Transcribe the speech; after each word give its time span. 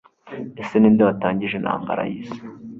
ese 0.61 0.75
ninde 0.79 1.01
watangije 1.09 1.55
intambara 1.57 2.01
yisi 2.11 2.39